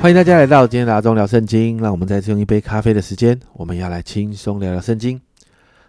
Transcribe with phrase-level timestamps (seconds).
[0.00, 1.76] 欢迎大家来到今天的阿忠聊圣经。
[1.78, 5.20] 让我们再次用一杯咖啡的时间，我们要来轻松聊聊圣经。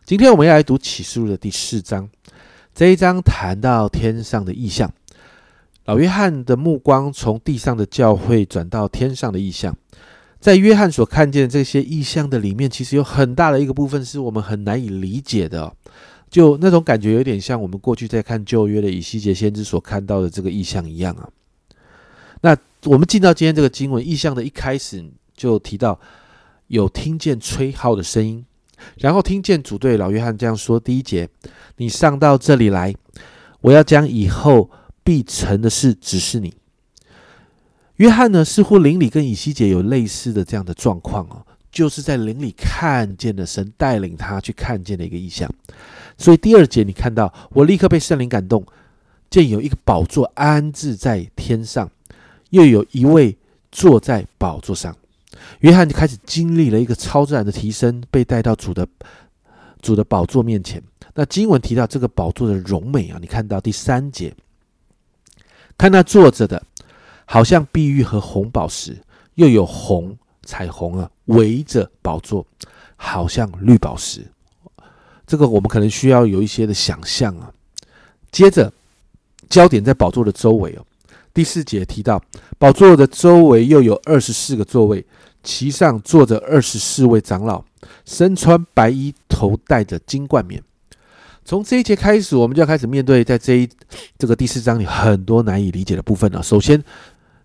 [0.03, 2.09] 今天我们要来读启示录的第四章。
[2.73, 4.91] 这一章谈到天上的意象。
[5.85, 9.77] 老约翰的目光从地上的教会转到天上的意象。
[10.39, 15.71] 在约翰所看见的这些意象的里面，其实有很大的一个部分是我们很难以理解的。
[16.31, 21.29] 就那种感觉，有点像我们过去在看旧约的以西结先知所看到的这个意象一样啊。
[22.85, 25.03] 我们进到今天这个经文意象的一开始，
[25.35, 25.99] 就提到
[26.67, 28.45] 有听见吹号的声音，
[28.97, 31.27] 然后听见主对老约翰这样说：第一节，
[31.77, 32.95] 你上到这里来，
[33.61, 34.69] 我要将以后
[35.03, 36.53] 必成的事指示你。
[37.97, 45.53] 约翰呢，似乎灵里跟以西姐有类似的这样的状况哦，就是在灵里看见了神带领他去看见的一个意象。
[46.17, 48.65] 所以第二节你看到，我立刻被圣灵感动，
[49.29, 51.91] 见有一个宝座安置在天上。
[52.49, 53.37] 又有一位
[53.71, 54.95] 坐在宝座上，
[55.59, 58.87] 约翰就开始经历了一个超自然的提升，被带到主的
[59.81, 60.81] 主的宝座面前。
[61.13, 64.33] 那经文提到这个宝座的荣美啊，你看到第三节，
[65.77, 66.63] 看那坐着的，
[67.25, 68.97] 好像碧玉和红宝石，
[69.35, 72.45] 又有红彩虹啊围着宝座，
[72.95, 74.25] 好像绿宝石。
[75.27, 77.51] 这个我们可能需要有一些的想象啊。
[78.31, 78.71] 接着，
[79.49, 80.85] 焦点在宝座的周围哦。
[81.33, 82.21] 第四节提到，
[82.57, 85.05] 宝座的周围又有二十四个座位，
[85.43, 87.63] 其上坐着二十四位长老，
[88.05, 90.61] 身穿白衣，头戴着金冠冕。
[91.45, 93.69] 从这一节开始，我们就要开始面对在这一
[94.17, 96.43] 这个第四章里很多难以理解的部分了。
[96.43, 96.83] 首先，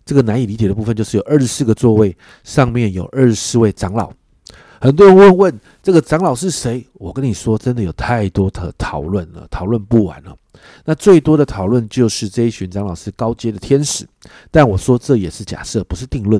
[0.04, 4.12] 这个难以理解的部分就是有二十四个座位，上面有二十四位长老。
[4.84, 6.86] 很多人问问这个长老是谁？
[6.92, 10.36] 我跟你说，真的有太多的讨论了，讨论不完了。
[10.84, 14.06] 那最多的讨论就是这一群长老是高阶的天使，
[14.50, 16.38] 但我说这也是假设，不是定论。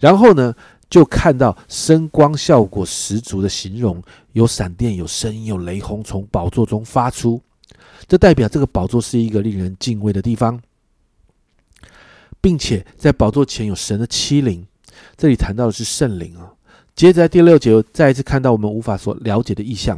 [0.00, 0.52] 然后呢，
[0.90, 7.40] 就看到声光效果十足的形容，有闪电、有声音、有雷轰从宝座中发出，
[8.08, 10.60] 这代表这个宝座是一个令人敬畏的地方，
[12.40, 14.66] 并且在宝座前有神的欺凌。
[15.16, 16.50] 这里谈到的是圣灵啊。
[16.98, 19.96] 接着在第六节再一次看到我们无法所了解的意象。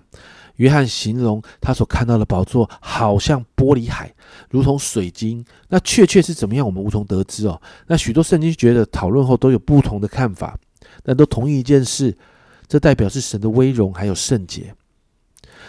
[0.57, 4.13] 约翰形容他所看到的宝座好像玻璃海，
[4.51, 5.43] 如同水晶。
[5.71, 7.59] 那确切是怎么样，我们无从得知哦。
[7.87, 10.59] 那许多圣经觉得讨论后都有不同的看法，
[11.03, 12.15] 但都同意一件事：
[12.69, 14.75] 这代表是神的威荣还有圣洁。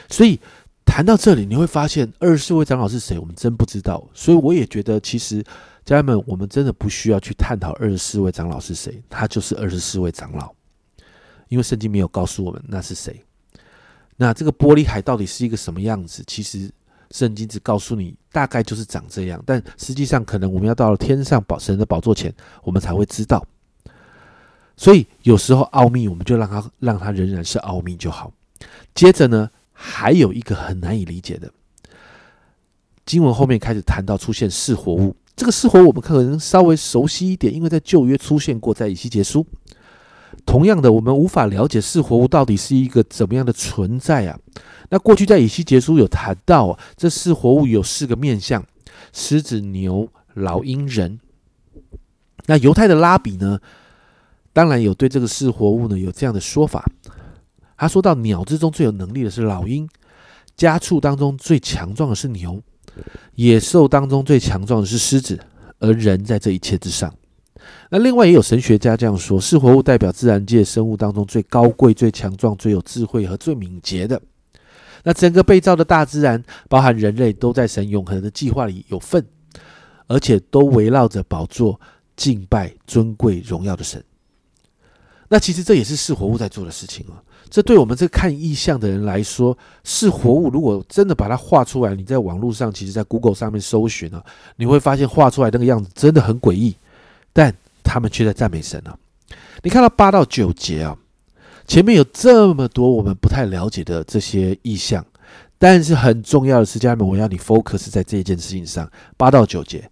[0.10, 0.38] 所以
[0.84, 4.06] 谈到这里，你会发现二十四位长老是谁，我们真不知道。
[4.14, 5.42] 所以我也觉得，其实
[5.86, 10.54] 家人们，我们真的不需要去探讨二十四位长老是谁，他就是二十四位长老。
[11.52, 13.22] 因为圣经没有告诉我们那是谁，
[14.16, 16.24] 那这个玻璃海到底是一个什么样子？
[16.26, 16.72] 其实
[17.12, 23.46] 圣经只告诉你大概就是长这样，但实际上可能我们要到了天上宝神的宝座前，我们才会知道。
[24.78, 28.32] 所以有时候奥秘，我们就让它让它仍然是奥秘就好。
[28.96, 31.52] 接着呢，还有一个很难以理解的
[33.06, 39.46] 经文后面开始谈到出现四活物，这个四活我们可能稍微熟悉一点，因为在旧约出现过，在以西结书。
[40.46, 44.38] 同样的，我们无法了解四活物到底是一个怎么样的存在啊？
[44.90, 48.66] 那过去在以西结书有谈到，这四活物有四个面相：
[49.14, 51.20] 狮子、牛、老鹰、人。
[52.48, 53.60] 那犹太的拉比呢，
[54.52, 56.86] 当然有对这个四活物呢有这样的说法。
[57.78, 59.88] 他说到，鸟之中最有能力的是老鹰，
[60.58, 62.62] 家畜当中最强壮的是牛，
[63.36, 65.40] 野兽当中最强壮的是狮子，
[65.80, 67.14] 而人在这一切之上。
[67.90, 74.22] 那另外也有神学家这样说：，是活物代表自然界生物当中最高贵、最强壮、最有智慧和最敏捷的。
[75.04, 79.26] 那整个被造的大自然，包含人类，都在神永恒的计划里有份，
[80.08, 81.80] 而且都围绕着宝座
[82.16, 84.04] 敬拜尊贵荣耀的神。
[85.28, 87.22] 那其实这也是是活物在做的事情啊。
[87.50, 94.24] 这对我们这看意象的人来说，是活物如果真的把它画出来，你在网络上，其实在 Google 上面搜寻啊，
[94.56, 96.76] 你会发现画出来那个样子真的很诡异。
[97.34, 98.98] 但他们却在赞美神啊！
[99.64, 100.98] 你看到八到九节啊，
[101.68, 105.06] 前面有这么多我们不太了解的这些意象，
[105.58, 108.92] 但是很重要的是，家人们，我要你 focus 在这一件事情上。
[109.16, 109.90] 八到九节，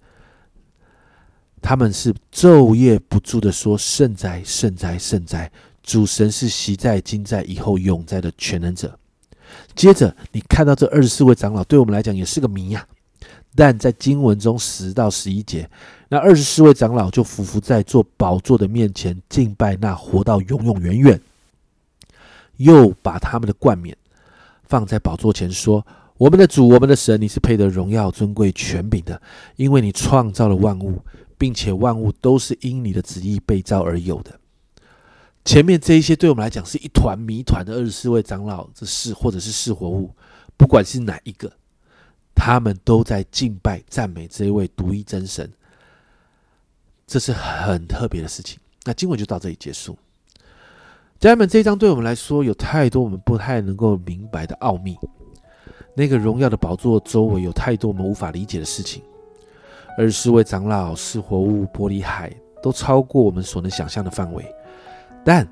[1.61, 5.51] 他们是昼夜不住的说：“圣哉，圣哉，圣哉！
[5.83, 8.97] 主神是习在、今在、以后永在的全能者。”
[9.75, 12.85] 接着，你看到这二十四位长老，对我们来讲也是个谜呀。
[13.55, 15.69] 但在经文中十到十一节。
[16.07, 21.21] 那二十四位长老就匍匐在做宝座的面前敬拜那活到永永远远，
[22.57, 23.95] 又把他们的冠冕
[24.63, 25.85] 放在宝座前说
[26.17, 29.21] ：“我们的主，我们的神，你是配得荣耀、尊贵、权柄的，
[29.55, 30.99] 因为你创造了万物，
[31.37, 34.39] 并且万物都是因你的旨意被造而有的。
[35.45, 40.11] 前面这一些对我们来讲是一团谜团的二十四位长老，这是或者是是活物，
[40.57, 41.51] 不管是哪一个，
[42.41, 45.51] 他们都在敬拜赞美这一位独一真神，
[47.05, 48.57] 这是很特别的事情。
[48.85, 49.97] 那经文就到这里结束。
[51.19, 54.97] 家人们，这一章对我们来说有太多我们不太能够明白的奥秘。
[55.93, 59.03] 那个荣耀的宝座周围有太多我们无法理解的事情。
[59.97, 62.33] 而十四位长老、是活物、玻璃海，
[62.63, 64.45] 都超过我们所能想象的范围。
[65.25, 65.45] 但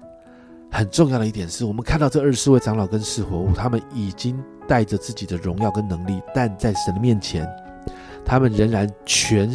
[0.71, 4.37] 很重要的一点是，我们看到这二十四位长老跟是活物，他们已经
[4.67, 7.47] 带着自己的荣耀跟能力，但在神的面前，
[8.25, 9.49] 他们仍然全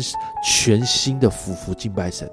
[0.44, 2.28] 全心的俯伏敬拜神。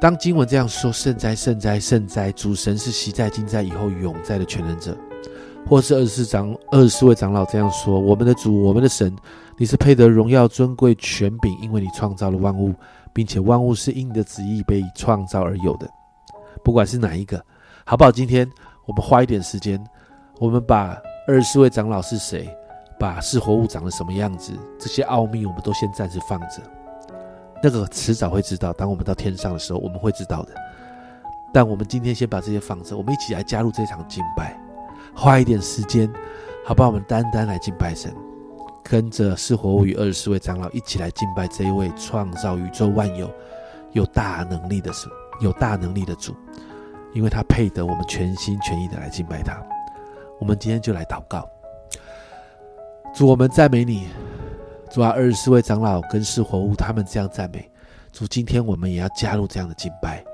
[0.00, 2.32] 当经文这样说：“圣哉，圣哉，圣哉！
[2.32, 4.96] 主神是昔在、今在、以后永在的全能者。”
[5.68, 9.14] 或是二十四长、二十四位长老这样说：“我们的主，我们的神，
[9.58, 12.72] 你是配得荣耀、尊贵、权柄，因为你创造了万物，
[13.12, 15.86] 并且万物是因你的旨意被创造而有的。”
[16.62, 17.44] 不管是哪一个，
[17.84, 18.12] 好不好？
[18.12, 18.48] 今天
[18.86, 19.82] 我们花一点时间，
[20.38, 20.96] 我们把
[21.26, 22.48] 二十四位长老是谁，
[22.98, 26.62] 把是活物长得什么样子，这些奥秘我们都先暂时放着。
[27.62, 30.52] 那个迟早会知道，当我们到天上的时候，我们会知道的。
[31.52, 34.58] 但我们今天先把这些放着，我们一起来加入这场敬拜，
[35.14, 36.10] 花一点时间，
[36.64, 36.88] 好不好？
[36.88, 38.14] 我们单单来敬拜神，
[38.82, 43.30] 跟着是活物与二十四位长老一起来敬拜这一位创造宇宙万有、
[43.92, 45.10] 有大能力的神。
[45.40, 46.34] 有大能力的主，
[47.12, 49.60] 因为他配得我们全心全意的来敬拜他。
[50.38, 51.48] 我们今天就来祷告，
[53.14, 54.08] 主，我们赞美你。
[54.90, 57.70] 主啊，二十四位长老跟是活物，他们这样赞美
[58.10, 58.26] 主。
[58.26, 60.24] 今天我们也要加入这样的敬拜。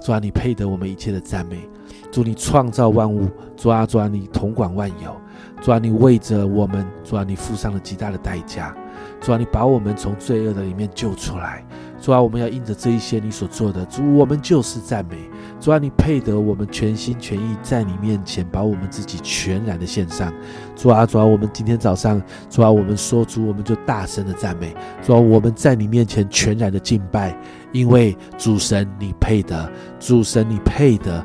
[0.00, 1.68] 主啊，你配得我们一切的赞美。
[2.12, 3.28] 主，你创造万物。
[3.56, 5.20] 主啊，主啊，你统管万有。
[5.60, 8.76] 主啊，你为着我们，主啊，你付上了极大的代价。
[9.20, 11.64] 主啊，你把我们从罪恶的里面救出来。
[12.00, 15.16] 主啊，我们要印着这一些你所做的，主，我们就是赞美。
[15.60, 20.32] 主啊，你配得我们全心全意在你面前把我们自己全然的献上。
[20.74, 24.74] 主啊，主啊，我们今天早上，主啊，我们说主，我们就大声的赞美。
[25.02, 27.38] 主啊，我们在你面前全然的敬拜，
[27.72, 31.22] 因为主神你配得，主神你配得。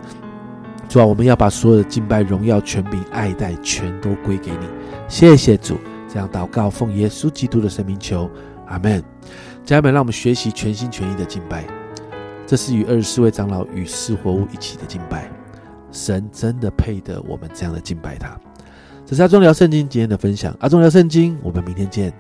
[0.90, 4.68] 主啊，我们要把所有的敬拜、荣耀、权柄、爱戴全都归给你。
[5.08, 5.78] 谢谢主，
[6.10, 8.30] 这样祷告，奉耶稣基督的圣名求，
[8.68, 9.15] 阿门。
[9.66, 11.66] 家人们，让我们学习全心全意的敬拜。
[12.46, 15.30] 这是与二十四位长老与四活物一起的敬拜。
[15.92, 18.40] 神真的配得我们这样的敬拜他。
[19.06, 20.56] 这是阿忠聊圣经今天的分享。
[20.60, 22.14] 阿忠聊圣经，我们明天见。